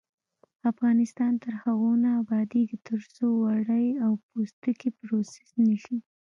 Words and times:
افغانستان 0.71 1.31
تر 1.43 1.53
هغو 1.63 1.91
نه 2.03 2.09
ابادیږي، 2.21 2.77
ترڅو 2.87 3.25
وړۍ 3.43 3.87
او 4.05 4.11
پوستکي 4.25 4.89
پروسس 4.99 5.49
نشي. 5.67 5.97